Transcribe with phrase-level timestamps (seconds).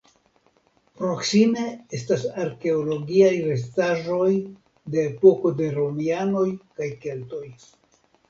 [0.99, 1.65] Proksime
[1.97, 4.31] estas arkeologiaj restaĵoj
[4.95, 6.49] de epoko de romianoj
[6.81, 7.45] kaj keltoj.